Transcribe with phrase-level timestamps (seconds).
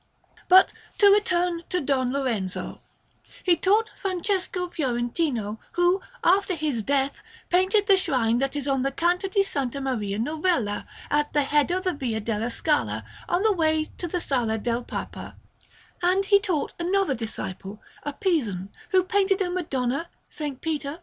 [0.49, 2.81] Florence: Uffizi, 1309) Anderson] But to return to Don Lorenzo;
[3.43, 7.19] he taught Francesco Fiorentino, who, after his death,
[7.51, 9.55] painted the shrine that is on the Canto di S.
[9.79, 14.19] Maria Novella, at the head of the Via della Scala, on the way to the
[14.19, 15.35] Sala del Papa;
[16.01, 20.51] and he taught another disciple, a Pisan, who painted a Madonna, S.
[20.61, 20.99] Peter, S.